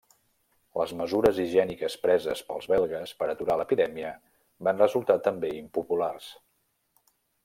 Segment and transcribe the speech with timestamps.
[0.81, 4.13] Les mesures higièniques preses pels belgues per aturar l'epidèmia
[4.69, 6.31] van resultar també impopulars.